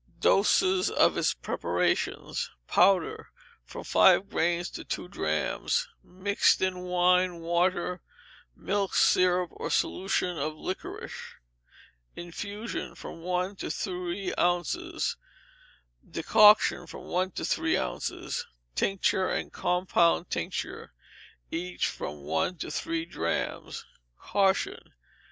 Doses 0.19 0.89
of 0.89 1.15
its 1.15 1.35
preparations. 1.35 2.49
Powder, 2.65 3.29
from 3.63 3.83
five 3.83 4.31
grains 4.31 4.71
to 4.71 4.83
two 4.83 5.07
drachms, 5.07 5.89
mixed 6.03 6.59
in 6.59 6.79
wine, 6.79 7.41
water, 7.41 8.01
milk, 8.55 8.95
syrup, 8.95 9.49
or 9.53 9.69
solution 9.69 10.39
of 10.39 10.55
liquorice; 10.55 11.13
infusion, 12.15 12.95
from 12.95 13.21
one 13.21 13.55
to 13.57 13.69
three 13.69 14.33
ounces; 14.39 15.17
decoction, 16.09 16.87
from 16.87 17.03
one 17.03 17.29
to 17.33 17.45
three 17.45 17.77
ounces; 17.77 18.47
tincture 18.73 19.29
and 19.29 19.53
compound 19.53 20.31
tincture, 20.31 20.93
each 21.51 21.85
from 21.87 22.21
one 22.21 22.57
to 22.57 22.71
three 22.71 23.05
drachms. 23.05 23.85
Caution. 24.19 24.93